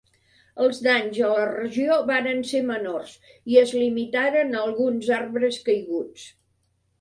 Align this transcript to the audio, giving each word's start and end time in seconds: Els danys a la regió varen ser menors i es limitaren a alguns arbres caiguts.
Els 0.67 0.77
danys 0.85 1.17
a 1.25 1.27
la 1.33 1.43
regió 1.49 1.97
varen 2.07 2.41
ser 2.51 2.61
menors 2.69 3.11
i 3.53 3.59
es 3.65 3.75
limitaren 3.83 4.57
a 4.59 4.63
alguns 4.71 5.13
arbres 5.21 5.61
caiguts. 5.69 6.27